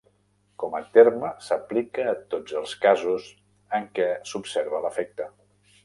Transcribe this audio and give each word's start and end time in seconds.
Com 0.61 0.77
a 0.79 0.79
terme, 0.97 1.29
s'aplica 1.49 2.07
a 2.13 2.17
tots 2.33 2.57
els 2.63 2.75
casos 2.89 3.31
en 3.81 3.89
què 3.99 4.11
s'observa 4.33 4.85
l'efecte. 4.89 5.35